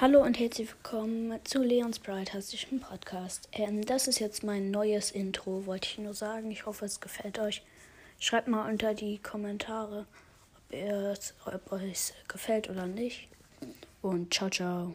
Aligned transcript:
Hallo 0.00 0.22
und 0.22 0.38
herzlich 0.38 0.72
willkommen 0.72 1.38
zu 1.44 1.62
Leons 1.62 1.98
Brightastischen 1.98 2.80
Podcast. 2.80 3.50
Ähm, 3.52 3.84
das 3.84 4.08
ist 4.08 4.18
jetzt 4.18 4.42
mein 4.42 4.70
neues 4.70 5.10
Intro, 5.10 5.66
wollte 5.66 5.88
ich 5.88 5.98
nur 5.98 6.14
sagen. 6.14 6.50
Ich 6.50 6.64
hoffe, 6.64 6.86
es 6.86 7.00
gefällt 7.00 7.38
euch. 7.38 7.62
Schreibt 8.18 8.48
mal 8.48 8.70
unter 8.70 8.94
die 8.94 9.18
Kommentare, 9.18 10.06
ob, 10.70 10.74
es, 10.74 11.34
ob 11.44 11.70
euch 11.70 12.14
gefällt 12.28 12.70
oder 12.70 12.86
nicht. 12.86 13.28
Und 14.00 14.32
ciao, 14.32 14.48
ciao. 14.48 14.94